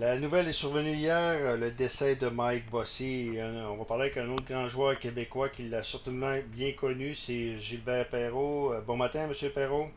La 0.00 0.16
nouvelle 0.16 0.48
est 0.48 0.52
survenue 0.52 0.94
hier, 0.94 1.58
le 1.58 1.70
décès 1.72 2.16
de 2.16 2.28
Mike 2.28 2.70
Bossy. 2.70 3.36
On 3.70 3.76
va 3.76 3.84
parler 3.84 4.04
avec 4.04 4.16
un 4.16 4.30
autre 4.30 4.46
grand 4.48 4.66
joueur 4.66 4.98
québécois 4.98 5.50
qui 5.50 5.68
l'a 5.68 5.82
certainement 5.82 6.36
bien 6.46 6.72
connu, 6.72 7.12
c'est 7.12 7.58
Gilbert 7.58 8.08
Perrault. 8.08 8.72
Bon 8.86 8.96
matin, 8.96 9.28
M. 9.28 9.50
Perrault. 9.54 9.88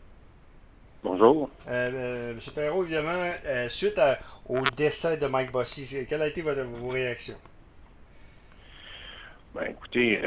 Bonjour. 1.05 1.50
Euh, 1.70 2.31
M. 2.31 2.39
Perrault, 2.54 2.84
évidemment, 2.84 3.31
suite 3.70 3.97
au 4.50 4.60
décès 4.76 5.16
de 5.16 5.28
Mike 5.28 5.53
Bossy, 5.53 6.06
quelle 6.06 6.22
a 6.22 6.28
été 6.28 6.42
votre, 6.42 6.63
vos 6.63 6.90
réactions? 6.90 7.40
Ben, 9.56 9.67
écoutez, 9.72 10.20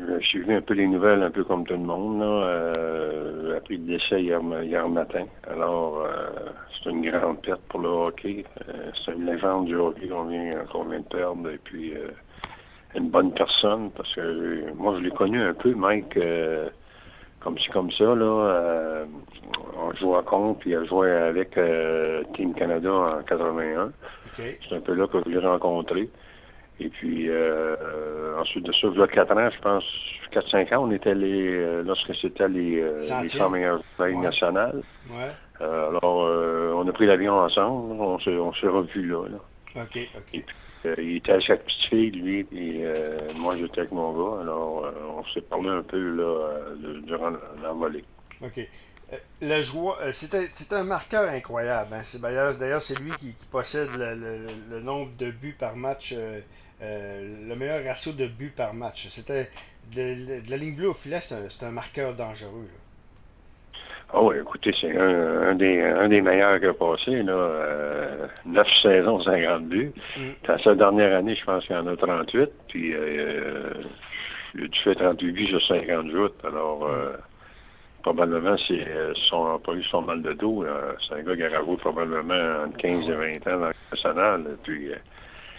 euh, 0.00 0.18
j'ai 0.20 0.26
suivi 0.26 0.52
un 0.52 0.60
peu 0.60 0.74
les 0.74 0.86
nouvelles, 0.86 1.22
un 1.22 1.30
peu 1.30 1.44
comme 1.44 1.64
tout 1.64 1.74
le 1.74 1.80
monde. 1.80 2.20
Là. 2.20 2.26
Euh, 2.26 3.56
appris 3.56 3.76
le 3.76 3.84
décès 3.84 4.22
hier, 4.22 4.40
hier 4.62 4.88
matin. 4.88 5.24
Alors, 5.48 6.02
euh, 6.02 6.50
c'est 6.82 6.90
une 6.90 7.08
grande 7.08 7.42
perte 7.42 7.60
pour 7.68 7.80
le 7.80 7.88
hockey. 7.88 8.44
Euh, 8.68 8.90
c'est 9.04 9.12
une 9.12 9.26
légende 9.26 9.66
du 9.66 9.76
hockey 9.76 10.08
qu'on 10.08 10.24
vient, 10.24 10.52
qu'on 10.72 10.84
vient 10.84 11.00
de 11.00 11.04
perdre. 11.04 11.50
Et 11.50 11.58
puis, 11.58 11.94
euh, 11.94 12.08
une 12.94 13.10
bonne 13.10 13.32
personne, 13.32 13.90
parce 13.90 14.12
que 14.14 14.72
moi, 14.74 14.94
je 14.96 15.04
l'ai 15.04 15.10
connu 15.10 15.42
un 15.42 15.54
peu, 15.54 15.74
Mike, 15.74 16.16
euh, 16.16 16.68
comme 17.40 17.58
ci, 17.58 17.68
comme 17.68 17.90
ça. 17.92 18.14
Là, 18.14 19.04
on 19.76 19.92
jouait 19.94 20.22
contre, 20.24 20.60
puis 20.60 20.70
il 20.70 20.76
a 20.76 20.84
joué 20.84 21.10
avec 21.10 21.58
Team 22.34 22.54
Canada 22.54 22.92
en 22.92 23.22
81. 23.22 23.92
C'est 24.34 24.58
un 24.72 24.80
peu 24.80 24.94
là 24.94 25.06
que 25.06 25.18
je 25.24 25.30
l'ai 25.30 25.46
rencontré. 25.46 26.08
Euh, 28.48 28.60
ensuite 28.60 28.64
de 28.64 28.72
ça, 28.72 28.88
il 28.92 28.98
y 28.98 29.02
a 29.02 29.06
4 29.06 29.32
ans, 29.32 29.50
je 29.50 29.60
pense, 29.60 29.84
4-5 30.32 30.74
ans, 30.74 30.84
on 30.84 30.90
était 30.90 31.14
les, 31.14 31.48
euh, 31.48 31.82
lorsque 31.82 32.14
c'était 32.16 32.48
les, 32.48 32.80
euh, 32.80 32.96
les 33.22 33.28
100 33.28 33.50
meilleures 33.50 33.82
ouais. 33.98 34.14
nationales. 34.14 34.82
Ouais. 35.10 35.30
Euh, 35.60 35.88
alors, 35.88 36.24
euh, 36.24 36.72
on 36.76 36.86
a 36.88 36.92
pris 36.92 37.06
l'avion 37.06 37.34
ensemble, 37.34 37.92
on 38.00 38.18
s'est, 38.20 38.36
on 38.36 38.52
s'est 38.54 38.68
revus 38.68 39.06
là, 39.06 39.24
là. 39.28 39.82
OK, 39.82 39.98
OK. 40.16 40.34
Et 40.34 40.40
puis, 40.40 40.56
euh, 40.86 40.94
il 40.98 41.16
était 41.16 41.32
avec 41.32 41.46
sa 41.46 41.56
petite 41.56 41.88
fille, 41.88 42.10
lui, 42.10 42.46
et 42.52 42.84
moi, 43.40 43.54
j'étais 43.56 43.80
avec 43.80 43.92
mon 43.92 44.12
gars. 44.12 44.42
Alors, 44.42 44.92
on 45.16 45.24
s'est 45.32 45.42
parlé 45.42 45.68
un 45.68 45.82
peu, 45.82 45.98
là, 45.98 46.60
durant 47.04 47.32
l'envolée. 47.62 48.04
OK. 48.42 48.60
Le 49.40 49.62
joueur, 49.62 49.98
c'était, 50.12 50.48
c'était 50.52 50.74
un 50.74 50.84
marqueur 50.84 51.30
incroyable. 51.30 51.94
Hein. 51.94 52.00
C'est, 52.02 52.20
d'ailleurs, 52.20 52.54
d'ailleurs, 52.54 52.82
c'est 52.82 52.98
lui 52.98 53.12
qui, 53.12 53.32
qui 53.32 53.46
possède 53.50 53.88
le, 53.92 54.14
le, 54.14 54.46
le, 54.70 54.80
nombre 54.80 55.10
de 55.18 55.30
buts 55.30 55.56
par 55.58 55.76
match 55.76 56.12
euh, 56.14 56.40
euh, 56.82 57.48
le 57.48 57.56
meilleur 57.56 57.84
ratio 57.84 58.12
de 58.12 58.26
buts 58.26 58.52
par 58.54 58.74
match. 58.74 59.08
C'était 59.08 59.48
de, 59.94 60.44
de, 60.44 60.50
la 60.50 60.56
ligne 60.56 60.76
bleue 60.76 60.90
au 60.90 60.94
filet, 60.94 61.20
c'est 61.20 61.34
un, 61.34 61.68
un, 61.68 61.70
marqueur 61.72 62.14
dangereux. 62.14 62.66
Là. 62.66 62.80
Ah 64.12 64.22
oui, 64.22 64.36
écoutez, 64.40 64.74
c'est 64.80 64.96
un, 64.96 65.50
un, 65.50 65.54
des, 65.54 65.82
un 65.82 66.08
des 66.08 66.20
meilleurs 66.20 66.60
qui 66.60 66.66
a 66.66 66.72
passé. 66.72 67.22
Là, 67.22 67.32
euh, 67.32 68.26
9 68.46 68.66
saisons, 68.82 69.22
50 69.22 69.64
buts. 69.64 69.92
Mm. 70.16 70.22
Dans 70.46 70.58
sa 70.60 70.74
dernière 70.74 71.16
année, 71.16 71.34
je 71.34 71.44
pense 71.44 71.66
qu'il 71.66 71.76
y 71.76 71.78
en 71.78 71.86
a 71.86 71.96
38. 71.96 72.50
Puis 72.68 72.94
euh, 72.94 73.72
tu 74.54 74.82
fais 74.84 74.94
38 74.94 75.32
buts 75.32 75.46
sur 75.46 75.66
50 75.66 76.10
jours. 76.10 76.30
Alors, 76.44 76.88
mm. 76.88 77.16
Probablement, 78.08 78.56
c'est 78.66 78.86
son, 79.28 79.58
pas 79.58 79.72
eu 79.72 79.82
son 79.84 80.02
mal 80.02 80.22
de 80.22 80.32
dos. 80.32 80.64
C'est 81.06 81.16
un 81.16 81.22
gars 81.22 81.36
qui 81.36 81.42
a 81.42 81.62
joué 81.62 81.76
probablement 81.76 82.64
entre 82.64 82.76
15 82.78 83.08
et 83.08 83.40
20 83.42 83.52
ans 83.52 83.60
dans 83.60 83.66
le 83.66 83.74
national. 83.92 84.56
Puis, 84.62 84.90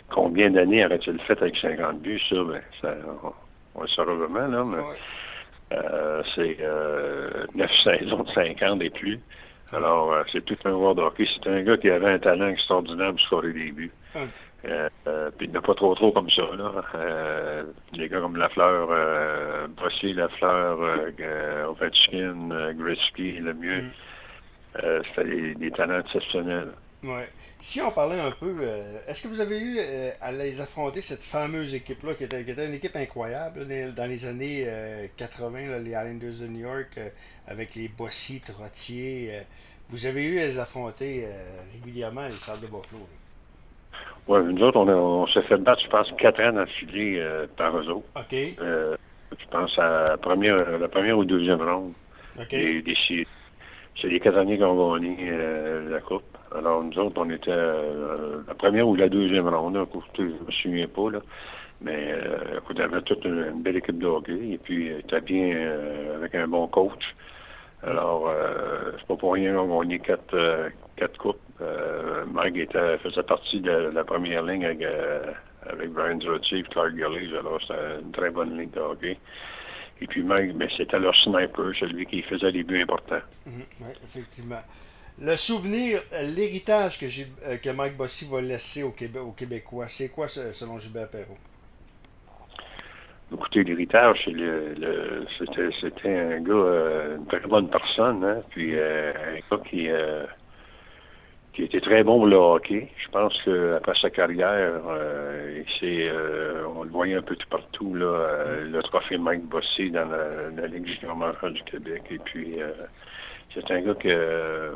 combien 0.09 0.49
d'années 0.49 0.85
aurait-il 0.85 1.19
fait 1.21 1.39
avec 1.41 1.55
50 1.57 2.01
buts, 2.01 2.19
ça, 2.29 2.35
ben, 2.43 2.61
ça 2.81 2.95
on, 3.23 3.33
on 3.75 3.81
le 3.83 3.87
saura 3.89 4.13
vraiment, 4.13 4.47
là, 4.47 4.63
mais 4.65 4.77
ouais. 4.77 5.73
euh, 5.73 6.23
c'est 6.35 6.57
euh, 6.61 7.45
9 7.53 7.69
saisons 7.83 8.23
de 8.23 8.31
50 8.31 8.81
et 8.81 8.89
plus. 8.89 9.19
Alors, 9.71 10.11
euh, 10.13 10.23
c'est 10.31 10.43
tout 10.43 10.57
un 10.65 10.71
joueur 10.71 10.95
de 10.95 11.01
hockey. 11.01 11.27
C'est 11.35 11.49
un 11.49 11.61
gars 11.61 11.77
qui 11.77 11.89
avait 11.89 12.13
un 12.13 12.19
talent 12.19 12.47
extraordinaire 12.47 13.11
pour 13.11 13.21
scorer 13.21 13.53
des 13.53 13.71
buts. 13.71 13.91
Euh, 14.65 14.89
euh, 15.07 15.31
puis 15.37 15.47
n'a 15.47 15.61
pas 15.61 15.73
trop 15.73 15.95
trop 15.95 16.11
comme 16.11 16.29
ça. 16.31 16.41
Là. 16.57 16.83
Euh, 16.95 17.63
des 17.93 18.09
gars 18.09 18.19
comme 18.19 18.35
Lafleur, 18.35 18.89
euh, 18.91 19.67
Bossier, 19.67 20.13
Lafleur, 20.13 20.77
euh, 20.81 21.65
Ovechkin, 21.67 22.51
euh, 22.51 22.73
Gretzky, 22.73 23.33
le 23.33 23.53
mieux. 23.53 23.81
Mm. 23.81 23.91
C'était 25.15 25.23
des, 25.29 25.55
des 25.55 25.71
talents 25.71 25.99
exceptionnels. 25.99 26.71
Ouais. 27.03 27.27
Si 27.59 27.81
on 27.81 27.91
parlait 27.91 28.19
un 28.19 28.31
peu, 28.31 28.55
euh, 28.61 28.99
est-ce 29.07 29.23
que 29.23 29.27
vous 29.29 29.39
avez 29.39 29.59
eu 29.59 29.79
à 30.21 30.31
les 30.31 30.61
affronter 30.61 31.01
cette 31.01 31.21
fameuse 31.21 31.73
équipe-là, 31.73 32.13
qui 32.13 32.25
était, 32.25 32.43
qui 32.43 32.51
était 32.51 32.67
une 32.67 32.73
équipe 32.73 32.95
incroyable 32.95 33.63
là, 33.67 33.91
dans 33.91 34.05
les 34.05 34.25
années 34.25 34.65
euh, 34.67 35.07
80, 35.17 35.69
là, 35.69 35.79
les 35.79 35.91
Islanders 35.91 36.39
de 36.41 36.47
New 36.47 36.59
York, 36.59 36.99
avec 37.47 37.75
les 37.75 37.87
Bossy, 37.87 38.41
Trottier. 38.41 39.31
vous 39.89 40.05
avez 40.05 40.23
eu 40.23 40.39
à 40.39 40.45
les 40.45 40.59
affronter 40.59 41.25
régulièrement 41.73 42.25
les 42.25 42.31
Sables 42.31 42.61
de 42.61 42.67
Buffalo. 42.67 43.07
Oui, 44.29 44.39
nous 44.53 44.63
autres, 44.63 44.77
on, 44.77 44.87
on 44.87 45.27
s'est 45.27 45.41
fait 45.41 45.57
battre, 45.57 45.81
je 45.83 45.89
pense, 45.89 46.11
quatre 46.17 46.41
ans 46.41 46.53
d'affilée 46.53 47.21
par 47.57 47.75
eux 47.77 47.89
autres. 47.89 48.07
OK. 48.15 48.31
je 48.31 49.45
pense 49.51 49.77
à 49.77 50.05
la 50.09 50.17
première, 50.17 50.77
la 50.79 50.87
première 50.87 51.17
ou 51.17 51.25
deuxième 51.25 51.61
ronde. 51.61 51.93
OK. 52.39 52.55
C'est 54.01 54.07
les 54.07 54.19
quatre 54.21 54.37
années 54.37 54.57
qu'on 54.57 54.93
a 54.93 54.99
gagné 54.99 55.31
la 55.89 55.99
Coupe. 55.99 56.37
Alors, 56.55 56.83
nous 56.83 56.97
autres, 56.97 57.21
on 57.21 57.29
était 57.29 57.51
euh, 57.51 58.41
la 58.47 58.55
première 58.55 58.87
ou 58.87 58.95
la 58.95 59.07
deuxième 59.07 59.47
ronde, 59.47 59.75
là, 59.75 59.85
je 60.17 60.21
ne 60.23 60.29
me 60.29 60.51
souviens 60.51 60.87
pas, 60.87 61.11
là. 61.11 61.19
Mais 61.81 62.11
euh, 62.11 62.57
écoute, 62.57 62.77
on 62.79 62.83
avait 62.83 63.01
toute 63.01 63.23
une, 63.23 63.45
une, 63.53 63.61
belle 63.61 63.77
équipe 63.77 63.99
de 63.99 64.07
hockey, 64.07 64.51
et 64.51 64.57
puis 64.57 64.87
était 64.87 65.21
bien 65.21 65.53
euh, 65.55 66.15
avec 66.15 66.35
un 66.35 66.47
bon 66.47 66.67
coach. 66.67 67.15
Alors, 67.83 68.27
euh, 68.27 68.91
c'est 68.97 69.07
pas 69.07 69.15
pour 69.15 69.33
rien 69.33 69.55
qu'on 69.55 69.81
gagné 69.81 69.99
quatre, 69.99 70.33
euh, 70.33 70.69
quatre 70.97 71.17
coupes. 71.17 71.39
Euh, 71.61 72.25
Mike 72.25 72.71
faisait 73.03 73.23
partie 73.23 73.61
de 73.61 73.71
la 73.71 74.03
première 74.03 74.43
ligne 74.43 74.65
avec, 74.65 74.83
avec 75.65 75.89
Brian 75.91 76.17
Drottier 76.17 76.59
et 76.59 76.63
Clark 76.63 76.91
Gillies. 76.91 77.35
Alors, 77.37 77.59
c'était 77.61 78.01
une 78.01 78.11
très 78.11 78.29
bonne 78.31 78.57
ligne 78.57 78.69
de 78.69 78.79
hockey. 78.79 79.17
Et 80.01 80.07
puis 80.07 80.23
Mike, 80.23 80.57
ben, 80.57 80.69
c'était 80.77 80.99
leur 80.99 81.15
sniper, 81.15 81.73
celui 81.79 82.05
qui 82.05 82.21
faisait 82.21 82.51
les 82.51 82.63
buts 82.63 82.81
importants. 82.81 83.23
-hmm. 83.45 83.65
Oui, 83.81 83.91
effectivement. 84.03 84.63
Le 85.21 85.35
souvenir, 85.35 85.99
l'héritage 86.37 86.97
que, 86.99 87.07
que 87.57 87.69
Mike 87.71 87.97
Bossy 87.97 88.25
va 88.31 88.39
laisser 88.41 88.83
aux 88.83 88.93
Québécois, 89.39 89.87
c'est 89.89 90.09
quoi 90.09 90.27
selon 90.29 90.79
Gilbert 90.79 91.09
Perrault? 91.09 91.37
Écoutez, 93.31 93.63
l'héritage, 93.63 94.21
c'est 94.25 94.31
le, 94.31 94.73
le 94.77 95.25
c'était 95.81 96.17
un 96.17 96.41
gars, 96.41 96.53
euh, 96.53 97.17
une 97.17 97.27
très 97.27 97.39
bonne 97.41 97.69
personne, 97.69 98.23
hein, 98.23 98.41
puis 98.49 98.71
euh, 98.73 99.11
un 99.13 99.55
gars 99.55 99.63
qui, 99.69 99.89
euh, 99.89 100.25
qui 101.53 101.63
était 101.63 101.79
très 101.79 102.03
bon 102.03 102.17
pour 102.17 102.27
le 102.27 102.35
hockey. 102.35 102.89
Je 102.97 103.09
pense 103.09 103.39
qu'après 103.43 103.93
sa 104.01 104.09
carrière, 104.09 104.81
euh, 104.89 105.63
on 106.75 106.83
le 106.83 106.89
voyait 106.89 107.15
un 107.15 107.21
peu 107.21 107.35
tout 107.35 107.47
partout, 107.49 107.93
là, 107.93 108.45
le 108.63 108.81
trophée 108.83 109.17
Mike 109.17 109.45
Bossy 109.45 109.91
dans 109.91 110.09
la, 110.09 110.49
la 110.49 110.67
Ligue 110.67 110.87
junior 110.87 111.15
majeure 111.15 111.51
du 111.51 111.63
Québec. 111.63 112.03
Et 112.09 112.19
puis, 112.19 112.57
c'est 113.53 113.69
un 113.71 113.81
gars 113.81 113.95
que 113.95 114.71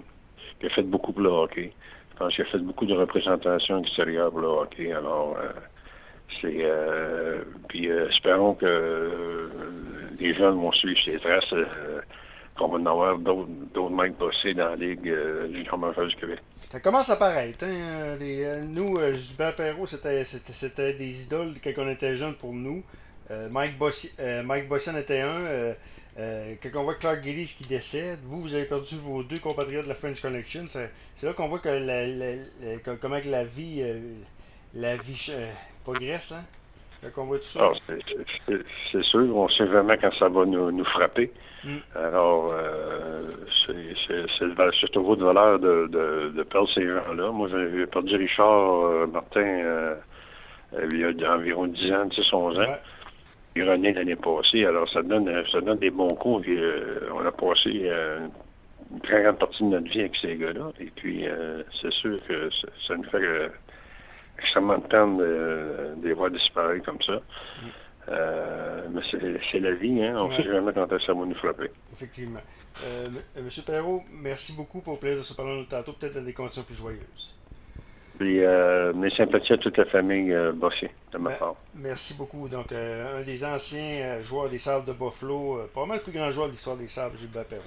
il 0.62 0.68
a 0.68 0.70
fait 0.70 0.84
beaucoup 0.84 1.12
pour 1.12 1.24
le 1.24 1.30
hockey. 1.30 1.74
Je 2.12 2.18
pense 2.18 2.34
qu'il 2.36 2.46
a 2.46 2.48
fait 2.48 2.58
beaucoup 2.60 2.86
de 2.86 2.94
représentations 2.94 3.80
extérieures 3.82 4.32
pour 4.32 4.40
le 4.40 4.48
hockey. 4.48 4.94
Alors, 4.94 5.36
euh, 5.38 5.50
c'est. 6.44 6.58
Euh, 6.60 7.42
puis 7.68 7.90
euh, 7.90 8.10
espérons 8.10 8.54
que 8.54 9.50
les 10.20 10.36
jeunes 10.36 10.56
vont 10.56 10.72
suivre 10.74 11.00
ses 11.04 11.18
traces, 11.18 11.54
qu'on 12.58 12.68
va 12.68 12.78
en 12.78 12.86
avoir 12.86 13.18
d'autres 13.18 13.90
mecs 13.90 14.16
bossés 14.18 14.54
dans 14.54 14.70
la 14.70 14.76
Ligue 14.76 15.12
junior 15.52 15.78
majeure 15.78 16.08
du 16.08 16.16
Québec. 16.16 16.40
Ça 16.70 16.80
commence 16.80 17.10
à 17.10 17.16
paraître. 17.16 17.66
Hein? 17.66 18.18
Nous, 18.68 19.00
Gilbert 19.16 19.56
Perrault, 19.56 19.88
c'était 19.88 20.94
des 20.94 21.26
idoles 21.26 21.54
quand 21.64 21.72
on 21.78 21.90
était 21.90 22.16
jeunes 22.16 22.36
pour 22.36 22.54
nous. 22.54 22.84
Mike 23.50 23.78
Bossy, 23.80 24.12
Mike 24.46 24.68
Bossy 24.68 24.92
en 24.92 24.98
était 24.98 25.22
un. 25.22 25.74
Euh, 26.20 26.56
quand 26.62 26.70
on 26.80 26.84
voit 26.84 26.96
Clark 26.96 27.24
Gillies 27.24 27.56
qui 27.58 27.68
décède, 27.68 28.20
vous, 28.26 28.42
vous 28.42 28.54
avez 28.54 28.66
perdu 28.66 28.96
vos 28.98 29.24
deux 29.24 29.40
compatriotes 29.40 29.86
de 29.86 29.90
la 29.90 29.96
French 29.96 30.22
Connection. 30.22 30.66
C'est 30.70 31.26
là 31.26 31.34
qu'on 31.34 31.48
voit 31.48 31.60
que 31.60 31.70
la, 31.70 32.96
comment 32.98 33.20
que 33.20 33.30
la 33.30 33.44
vie, 33.44 33.80
euh, 33.82 34.00
la 34.76 34.96
vie 34.96 35.28
euh, 35.32 35.52
progresse. 35.84 36.32
Hein? 36.32 37.10
Voit 37.16 37.38
tout 37.38 37.44
ça. 37.44 37.72
Ah, 37.74 37.94
c'est 38.92 39.04
sûr, 39.04 39.36
on 39.36 39.50
sait 39.50 39.66
vraiment 39.66 39.96
quand 40.00 40.14
ça 40.18 40.30
va 40.30 40.46
nous, 40.46 40.72
nous 40.72 40.86
frapper. 40.86 41.32
Mm. 41.66 41.70
Alors, 41.96 42.54
euh, 42.54 43.30
c'est 43.68 44.98
au 44.98 45.16
de 45.16 45.26
valeur 45.26 45.60
de, 45.60 45.88
de, 45.92 46.32
de 46.34 46.44
perdre 46.44 46.70
ces 46.74 46.88
gens-là. 46.88 47.32
Moi, 47.32 47.50
j'ai 47.50 47.86
perdu 47.88 48.16
Richard 48.16 49.08
Martin 49.10 49.96
il 50.92 51.00
y 51.00 51.26
a 51.26 51.34
environ 51.36 51.68
10 51.68 51.92
ans, 51.92 52.06
10, 52.06 52.34
11 52.34 52.58
ans. 52.58 52.60
Ouais 52.62 52.68
il 53.56 53.70
renaît 53.70 53.94
l'année 53.94 54.16
passée. 54.16 54.66
Alors, 54.66 54.90
ça 54.90 55.02
donne, 55.02 55.32
ça 55.52 55.62
donne 55.62 55.80
des 55.80 55.92
bons 55.92 56.16
coups. 56.16 56.48
Euh, 56.48 57.10
on 57.14 57.26
a 57.26 57.32
passé 57.32 57.84
euh, 57.84 58.28
une 58.92 59.02
très 59.02 59.24
grande 59.24 59.40
partie 59.40 59.64
de 59.64 59.70
notre 59.70 59.90
vie 59.90 60.02
avec 60.02 60.16
ces 60.22 60.36
gars-là. 60.36 60.72
Et 60.80 60.92
puis, 60.96 61.28
euh, 61.28 61.64
c'est 61.82 61.94
sûr 61.94 62.20
que 62.28 62.50
ça, 62.50 62.68
ça 62.88 62.96
nous 62.96 63.04
fait 63.04 63.52
extrêmement 64.40 64.80
peine 64.80 65.18
de, 65.18 65.94
de 66.02 66.08
les 66.08 66.14
voir 66.14 66.32
disparaître 66.32 66.86
comme 66.86 67.02
ça. 67.02 67.14
Mm. 67.14 68.92
mais 68.94 69.02
c'est 69.52 69.60
la 69.60 69.74
vie, 69.74 70.04
hein? 70.04 70.16
On 70.20 70.26
ne 70.26 70.30
ouais. 70.30 70.38
sait 70.38 70.44
jamais 70.44 70.74
quand 70.74 70.88
ça 70.90 71.14
va 71.14 71.26
nous 71.26 71.36
frapper. 71.36 71.72
Effectivement. 71.92 72.42
Monsieur 73.38 73.64
Perrault, 73.64 74.04
merci 74.14 74.54
beaucoup 74.56 74.82
pour 74.82 74.94
le 74.94 75.00
plaisir 75.00 75.20
de 75.20 75.24
se 75.24 75.34
parler 75.36 75.66
tantôt, 75.70 75.94
peut-être 75.94 76.16
dans 76.16 76.24
des 76.26 76.34
conditions 76.34 76.64
plus 76.64 76.76
joyeuses. 76.76 77.36
Puis 78.18 78.40
mes 78.96 79.10
sympathies 79.12 79.54
à 79.54 79.58
toute 79.58 79.78
la 79.78 79.86
famille 79.86 80.36
Bossé, 80.56 80.90
de 81.12 81.18
ma 81.18 81.32
part. 81.32 81.56
Merci 81.76 82.16
beaucoup. 82.16 82.50
Donc, 82.50 82.72
un 82.72 83.22
des 83.22 83.46
anciens 83.46 84.22
joueurs 84.22 84.50
des 84.50 84.60
Sables 84.60 84.88
de 84.88 84.94
Buffalo, 84.94 85.70
pas 85.74 85.86
mal 85.86 85.98
le 85.98 86.04
plus 86.04 86.12
grand 86.12 86.32
joueur 86.32 86.48
de 86.48 86.54
l'histoire 86.54 86.78
des 86.78 86.88
Sables, 86.88 87.18
Gilbert 87.18 87.46
Perrault. 87.46 87.62